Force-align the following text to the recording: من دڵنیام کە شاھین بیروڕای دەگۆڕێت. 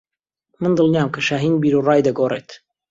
من 0.61 0.71
دڵنیام 0.77 1.09
کە 1.13 1.21
شاھین 1.27 1.53
بیروڕای 1.61 2.05
دەگۆڕێت. 2.07 2.49